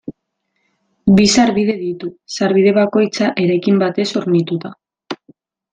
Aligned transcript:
Bi 1.19 1.25
sarbide 1.33 1.75
ditu, 1.83 2.11
sarbide 2.37 2.75
bakoitza 2.81 3.31
eraikin 3.47 3.79
batez 3.87 4.09
hornituta. 4.21 4.75